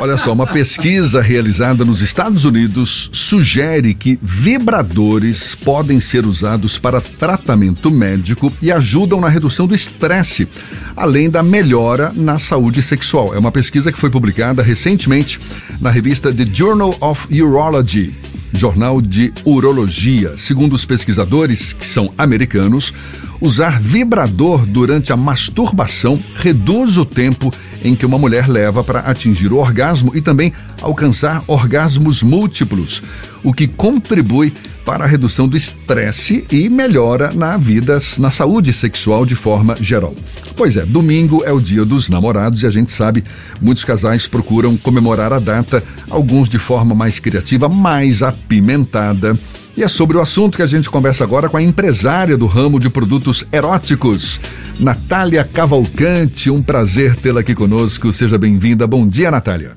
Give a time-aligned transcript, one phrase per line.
[0.00, 7.00] Olha só, uma pesquisa realizada nos Estados Unidos sugere que vibradores podem ser usados para
[7.00, 10.48] tratamento médico e ajudam na redução do estresse,
[10.96, 13.34] além da melhora na saúde sexual.
[13.34, 15.38] É uma pesquisa que foi publicada recentemente
[15.80, 18.12] na revista The Journal of Urology,
[18.52, 20.36] jornal de urologia.
[20.36, 22.92] Segundo os pesquisadores, que são americanos,
[23.40, 27.52] usar vibrador durante a masturbação reduz o tempo
[27.84, 33.02] em que uma mulher leva para atingir o orgasmo e também alcançar orgasmos múltiplos,
[33.42, 34.52] o que contribui
[34.84, 40.14] para a redução do estresse e melhora na vida, na saúde sexual de forma geral.
[40.56, 43.24] Pois é, domingo é o dia dos namorados e a gente sabe,
[43.60, 49.38] muitos casais procuram comemorar a data, alguns de forma mais criativa, mais apimentada.
[49.74, 52.78] E é sobre o assunto que a gente conversa agora com a empresária do ramo
[52.78, 54.38] de produtos eróticos,
[54.78, 56.50] Natália Cavalcante.
[56.50, 58.12] Um prazer tê-la aqui conosco.
[58.12, 58.86] Seja bem-vinda.
[58.86, 59.72] Bom dia, Natália.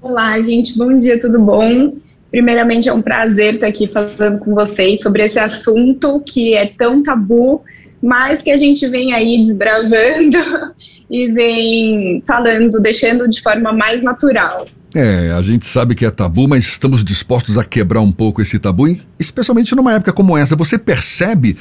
[0.00, 0.76] Olá, gente.
[0.76, 1.94] Bom dia, tudo bom?
[2.32, 7.02] Primeiramente, é um prazer estar aqui falando com vocês sobre esse assunto que é tão
[7.02, 7.62] tabu,
[8.02, 10.38] mas que a gente vem aí desbravando
[11.10, 14.64] e vem falando, deixando de forma mais natural.
[14.94, 18.58] É, a gente sabe que é tabu, mas estamos dispostos a quebrar um pouco esse
[18.58, 20.54] tabu, especialmente numa época como essa.
[20.54, 21.56] Você percebe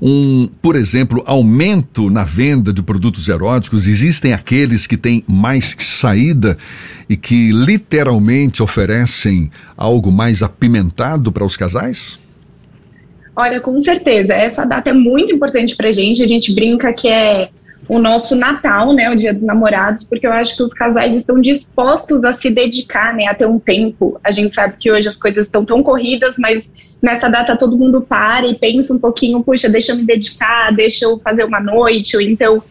[0.00, 3.86] um, por exemplo, aumento na venda de produtos eróticos?
[3.86, 6.58] Existem aqueles que têm mais saída
[7.08, 12.18] e que literalmente oferecem algo mais apimentado para os casais?
[13.36, 14.34] Olha, com certeza.
[14.34, 16.20] Essa data é muito importante para a gente.
[16.22, 17.48] A gente brinca que é
[17.88, 21.40] o nosso Natal, né, o Dia dos Namorados, porque eu acho que os casais estão
[21.40, 24.20] dispostos a se dedicar, né, a ter um tempo.
[24.22, 26.64] A gente sabe que hoje as coisas estão tão corridas, mas
[27.00, 31.04] nessa data todo mundo para e pensa um pouquinho, puxa, deixa eu me dedicar, deixa
[31.04, 32.62] eu fazer uma noite, ou então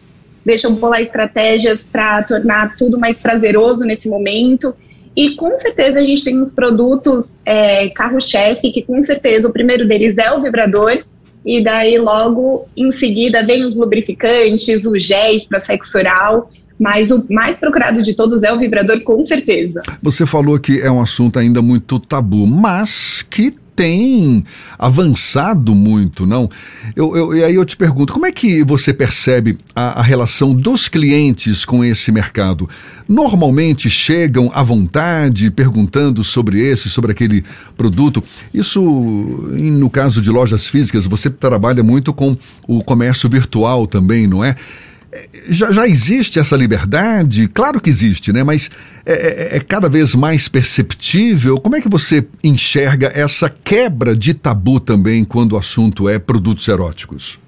[0.44, 4.74] deixa eu bolar estratégias para tornar tudo mais prazeroso nesse momento.
[5.14, 9.86] E com certeza a gente tem uns produtos é, carro-chefe, que com certeza o primeiro
[9.86, 11.04] deles é o vibrador,
[11.44, 17.24] e daí logo em seguida vem os lubrificantes, os géis para sexo oral, mas o
[17.30, 19.82] mais procurado de todos é o vibrador, com certeza.
[20.02, 24.44] Você falou que é um assunto ainda muito tabu, mas que tem
[24.78, 26.48] avançado muito, não?
[26.94, 30.54] Eu, eu, e aí eu te pergunto, como é que você percebe a, a, relação
[30.54, 32.68] dos clientes com esse mercado?
[33.08, 37.44] Normalmente chegam à vontade perguntando sobre esse, sobre aquele
[37.76, 38.22] produto.
[38.52, 44.44] Isso, no caso de lojas físicas, você trabalha muito com o comércio virtual também, não
[44.44, 44.56] é?
[45.48, 47.46] Já, já existe essa liberdade?
[47.48, 48.42] Claro que existe, né?
[48.42, 48.70] Mas
[49.04, 51.58] é, é, é, cada vez mais perceptível.
[51.58, 56.66] Como é que você enxerga essa quebra de tabu também quando o assunto é produtos
[56.66, 57.38] eróticos?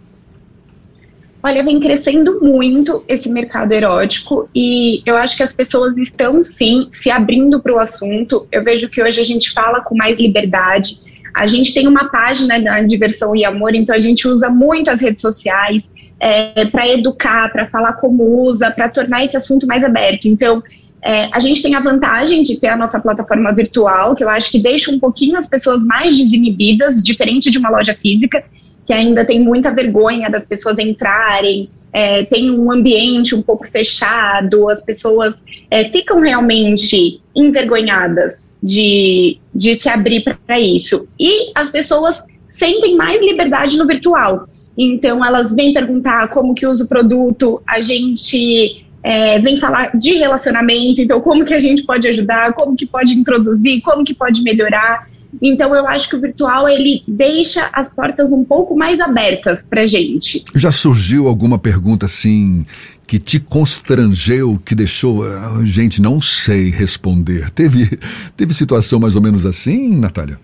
[1.42, 6.88] Olha, vem crescendo muito esse mercado erótico e eu acho que as pessoas estão sim
[6.90, 8.46] se abrindo para o assunto.
[8.50, 10.98] Eu vejo que hoje a gente fala com mais liberdade.
[11.34, 15.02] A gente tem uma página da Diversão e Amor, então a gente usa muito as
[15.02, 15.82] redes sociais
[16.24, 20.26] é, para educar, para falar como usa, para tornar esse assunto mais aberto.
[20.26, 20.62] Então,
[21.02, 24.50] é, a gente tem a vantagem de ter a nossa plataforma virtual, que eu acho
[24.50, 28.42] que deixa um pouquinho as pessoas mais desinibidas, diferente de uma loja física,
[28.86, 34.70] que ainda tem muita vergonha das pessoas entrarem, é, tem um ambiente um pouco fechado,
[34.70, 35.34] as pessoas
[35.70, 41.06] é, ficam realmente envergonhadas de, de se abrir para isso.
[41.20, 44.48] E as pessoas sentem mais liberdade no virtual.
[44.76, 50.14] Então, elas vêm perguntar como que usa o produto, a gente é, vem falar de
[50.14, 54.42] relacionamento, então como que a gente pode ajudar, como que pode introduzir, como que pode
[54.42, 55.06] melhorar.
[55.42, 59.86] Então eu acho que o virtual ele deixa as portas um pouco mais abertas para
[59.86, 60.42] gente.
[60.54, 62.64] Já surgiu alguma pergunta assim
[63.06, 67.50] que te constrangeu, que deixou ah, gente não sei responder?
[67.50, 67.98] Teve
[68.34, 70.38] teve situação mais ou menos assim, Natália?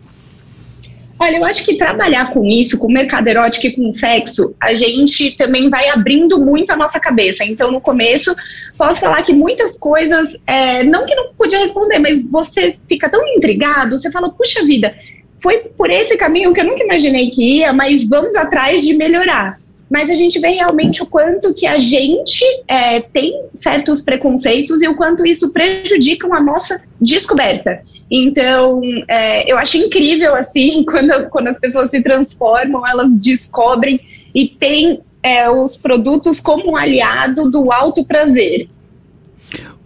[1.23, 5.37] Olha, eu acho que trabalhar com isso, com mercado erótico e com sexo, a gente
[5.37, 7.45] também vai abrindo muito a nossa cabeça.
[7.45, 8.35] Então, no começo,
[8.79, 13.23] posso falar que muitas coisas, é, não que não podia responder, mas você fica tão
[13.37, 14.95] intrigado, você fala, puxa vida,
[15.43, 19.61] foi por esse caminho que eu nunca imaginei que ia, mas vamos atrás de melhorar
[19.91, 24.87] mas a gente vê realmente o quanto que a gente é, tem certos preconceitos e
[24.87, 27.83] o quanto isso prejudica a nossa descoberta.
[28.11, 34.01] Então, é, eu acho incrível, assim, quando, quando as pessoas se transformam, elas descobrem
[34.35, 38.69] e têm é, os produtos como um aliado do alto prazer.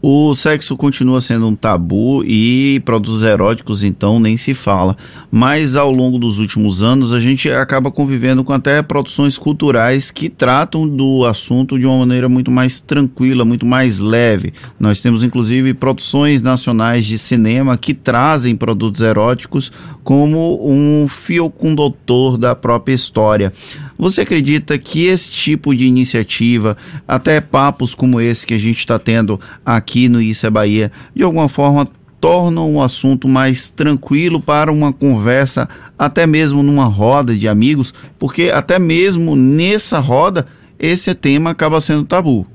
[0.07, 4.99] O sexo continua sendo um tabu e produtos eróticos então nem se fala.
[5.33, 10.29] Mas ao longo dos últimos anos a gente acaba convivendo com até produções culturais que
[10.29, 14.53] tratam do assunto de uma maneira muito mais tranquila, muito mais leve.
[14.79, 19.73] Nós temos inclusive produções nacionais de cinema que trazem produtos eróticos
[20.03, 23.55] como um fio condutor da própria história.
[23.97, 26.77] Você acredita que esse tipo de iniciativa,
[27.09, 31.23] até papos como esse que a gente está tendo aqui no Isso é Bahia, de
[31.23, 31.87] alguma forma
[32.21, 35.69] tornam o assunto mais tranquilo para uma conversa,
[35.99, 40.47] até mesmo numa roda de amigos, porque até mesmo nessa roda
[40.79, 42.47] esse tema acaba sendo tabu.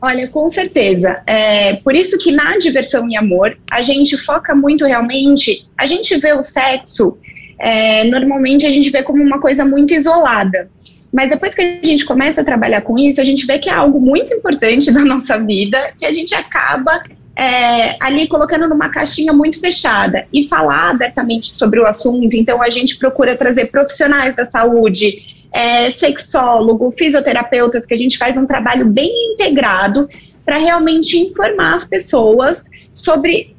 [0.00, 1.22] Olha, com certeza.
[1.26, 5.66] É, por isso que na diversão e amor a gente foca muito realmente.
[5.76, 7.18] A gente vê o sexo
[7.62, 10.68] é, normalmente a gente vê como uma coisa muito isolada.
[11.12, 13.72] Mas depois que a gente começa a trabalhar com isso, a gente vê que é
[13.72, 17.02] algo muito importante da nossa vida, que a gente acaba
[17.36, 22.34] é, ali colocando numa caixinha muito fechada e falar abertamente sobre o assunto.
[22.34, 28.36] Então, a gente procura trazer profissionais da saúde, é, sexólogo, fisioterapeutas, que a gente faz
[28.36, 30.08] um trabalho bem integrado
[30.44, 32.62] para realmente informar as pessoas
[32.94, 33.51] sobre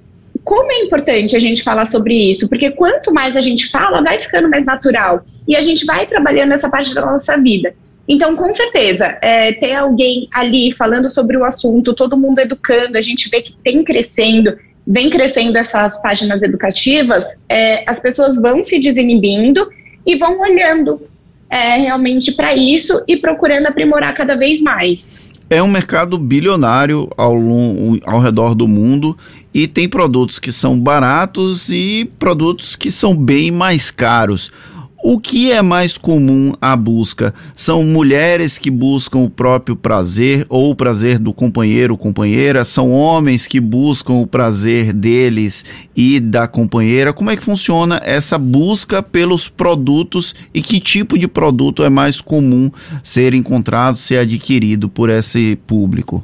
[0.44, 4.19] como é importante a gente falar sobre isso, porque quanto mais a gente fala, vai
[4.19, 5.25] ficando mais natural.
[5.48, 7.74] E a gente vai trabalhando essa parte da nossa vida.
[8.07, 13.01] Então, com certeza, é, ter alguém ali falando sobre o assunto, todo mundo educando, a
[13.01, 18.78] gente vê que tem crescendo, vem crescendo essas páginas educativas, é, as pessoas vão se
[18.80, 19.69] desinibindo
[20.06, 21.01] e vão olhando
[21.50, 25.22] é, realmente para isso e procurando aprimorar cada vez mais
[25.54, 27.36] é um mercado bilionário ao,
[28.06, 29.16] ao redor do mundo
[29.54, 34.52] e tem produtos que são baratos e produtos que são bem mais caros.
[35.06, 37.34] O que é mais comum a busca?
[37.54, 42.64] São mulheres que buscam o próprio prazer ou o prazer do companheiro ou companheira?
[42.64, 47.12] São homens que buscam o prazer deles e da companheira?
[47.12, 52.22] Como é que funciona essa busca pelos produtos e que tipo de produto é mais
[52.22, 52.72] comum
[53.04, 56.24] ser encontrado, ser adquirido por esse público?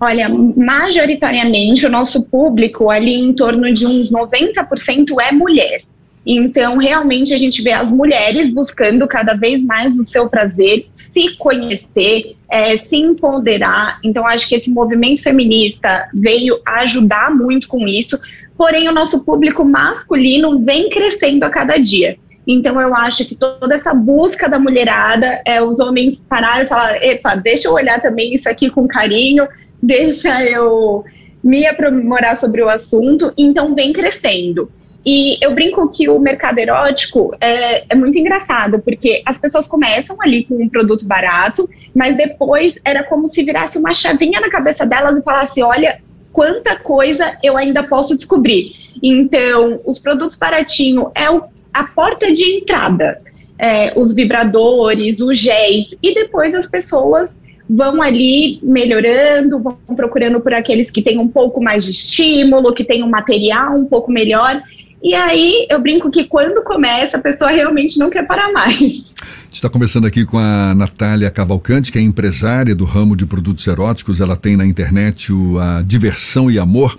[0.00, 5.82] Olha, majoritariamente o nosso público, ali em torno de uns 90% é mulher.
[6.24, 11.36] Então, realmente, a gente vê as mulheres buscando cada vez mais o seu prazer, se
[11.36, 13.98] conhecer, é, se empoderar.
[14.04, 18.18] Então, acho que esse movimento feminista veio ajudar muito com isso.
[18.56, 22.16] Porém, o nosso público masculino vem crescendo a cada dia.
[22.46, 27.02] Então, eu acho que toda essa busca da mulherada, é, os homens pararam e falaram:
[27.02, 29.48] epa, deixa eu olhar também isso aqui com carinho,
[29.82, 31.04] deixa eu
[31.42, 33.32] me aprimorar sobre o assunto.
[33.36, 34.70] Então, vem crescendo.
[35.04, 40.16] E eu brinco que o mercado erótico é, é, muito engraçado, porque as pessoas começam
[40.20, 44.86] ali com um produto barato, mas depois era como se virasse uma chavinha na cabeça
[44.86, 46.00] delas e falasse: olha,
[46.32, 48.72] quanta coisa eu ainda posso descobrir.
[49.02, 53.18] Então, os produtos baratinhos é o, a porta de entrada.
[53.58, 57.30] É, os vibradores, os géis, e depois as pessoas
[57.68, 62.84] vão ali melhorando, vão procurando por aqueles que têm um pouco mais de estímulo, que
[62.84, 64.62] têm um material um pouco melhor.
[65.02, 69.12] E aí eu brinco que quando começa, a pessoa realmente não quer parar mais.
[69.52, 74.20] Está conversando aqui com a Natália Cavalcante, que é empresária do ramo de produtos eróticos.
[74.20, 76.96] Ela tem na internet o a Diversão e Amor.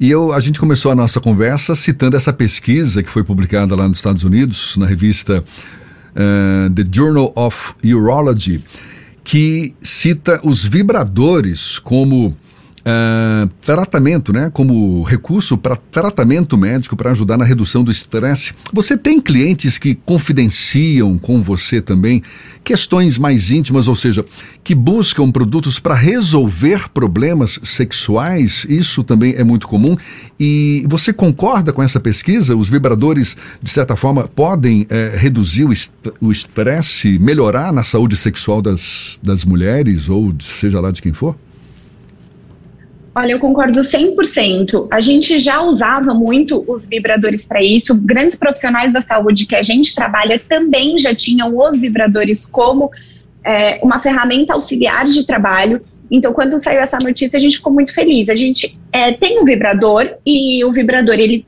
[0.00, 3.86] E eu, a gente começou a nossa conversa citando essa pesquisa que foi publicada lá
[3.86, 8.64] nos Estados Unidos, na revista uh, The Journal of Urology,
[9.22, 12.36] que cita os vibradores como
[12.80, 14.50] Uh, tratamento, né?
[14.52, 18.54] Como recurso para tratamento médico para ajudar na redução do estresse.
[18.72, 22.22] Você tem clientes que confidenciam com você também
[22.64, 24.24] questões mais íntimas, ou seja,
[24.64, 28.66] que buscam produtos para resolver problemas sexuais?
[28.66, 29.94] Isso também é muito comum.
[30.38, 32.56] E você concorda com essa pesquisa?
[32.56, 35.66] Os vibradores, de certa forma, podem é, reduzir
[36.18, 41.36] o estresse, melhorar na saúde sexual das, das mulheres ou seja lá de quem for?
[43.12, 44.86] Olha, eu concordo 100%.
[44.90, 47.94] A gente já usava muito os vibradores para isso.
[47.94, 52.90] Grandes profissionais da saúde que a gente trabalha também já tinham os vibradores como
[53.44, 55.82] é, uma ferramenta auxiliar de trabalho.
[56.08, 58.28] Então, quando saiu essa notícia, a gente ficou muito feliz.
[58.28, 61.44] A gente é, tem um vibrador e o vibrador, ele,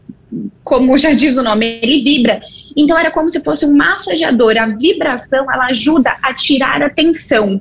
[0.64, 2.40] como já diz o nome, ele vibra.
[2.76, 4.57] Então, era como se fosse um massageador.
[4.57, 7.61] A vibração, ela ajuda a tirar a tensão.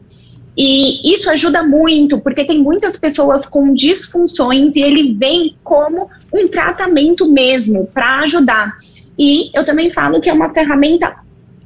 [0.58, 6.48] E isso ajuda muito, porque tem muitas pessoas com disfunções e ele vem como um
[6.48, 8.78] tratamento mesmo para ajudar.
[9.18, 11.16] E eu também falo que é uma ferramenta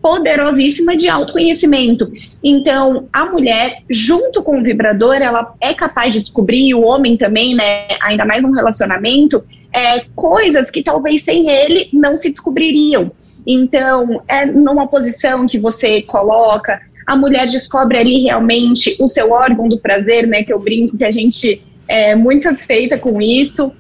[0.02, 2.12] poderosíssima de autoconhecimento.
[2.44, 7.56] Então, a mulher, junto com o vibrador, ela é capaz de descobrir, o homem também,
[7.56, 13.12] né, ainda mais num relacionamento, é, coisas que talvez sem ele não se descobririam.
[13.48, 19.68] Então, é numa posição que você coloca, a mulher descobre ali realmente o seu órgão
[19.68, 23.72] do prazer, né, que eu brinco que a gente é muito satisfeita com isso.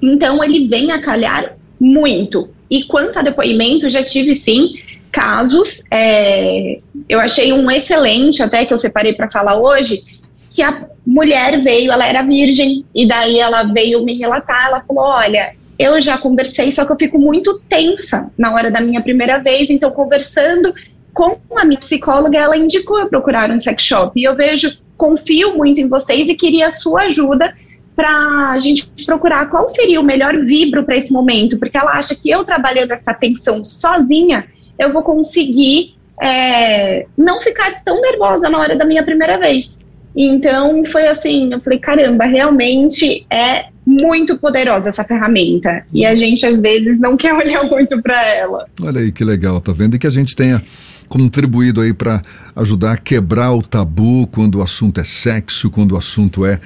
[0.00, 2.48] Então, ele vem a calhar muito.
[2.70, 4.74] E quanto a depoimento, já tive sim
[5.12, 10.02] casos, é, eu achei um excelente, até que eu separei para falar hoje,
[10.50, 15.04] que a mulher veio, ela era virgem, e daí ela veio me relatar, ela falou,
[15.04, 19.38] olha, eu já conversei, só que eu fico muito tensa na hora da minha primeira
[19.38, 20.74] vez, então conversando
[21.16, 25.56] com a minha psicóloga, ela indicou eu procurar um sex shop, e eu vejo, confio
[25.56, 27.54] muito em vocês e queria a sua ajuda
[27.96, 32.14] para a gente procurar qual seria o melhor vibro para esse momento, porque ela acha
[32.14, 34.44] que eu trabalhando essa atenção sozinha,
[34.78, 39.78] eu vou conseguir é, não ficar tão nervosa na hora da minha primeira vez.
[40.14, 45.82] Então foi assim, eu falei, caramba, realmente é muito poderosa essa ferramenta.
[45.94, 48.66] E a gente às vezes não quer olhar muito para ela.
[48.82, 49.96] Olha aí que legal, tá vendo?
[49.96, 50.62] E que a gente tenha
[51.08, 52.22] contribuído aí para
[52.54, 56.60] ajudar a quebrar o tabu quando o assunto é sexo, quando o assunto é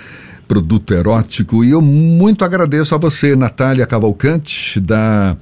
[0.49, 1.65] produto erótico.
[1.65, 5.37] E eu muito agradeço a você, Natália Cavalcante, da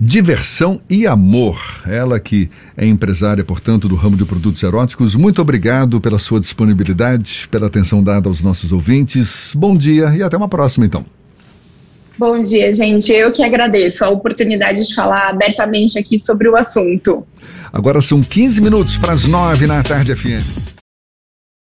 [0.00, 1.60] Diversão e Amor.
[1.86, 5.14] Ela que é empresária, portanto, do ramo de produtos eróticos.
[5.14, 9.52] Muito obrigado pela sua disponibilidade, pela atenção dada aos nossos ouvintes.
[9.54, 11.21] Bom dia e até uma próxima, então.
[12.18, 13.10] Bom dia, gente.
[13.12, 17.26] Eu que agradeço a oportunidade de falar abertamente aqui sobre o assunto.
[17.72, 20.71] Agora são 15 minutos para as 9 na tarde, FM.